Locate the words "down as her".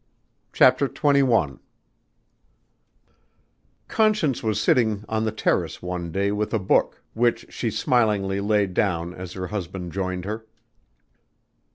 8.73-9.45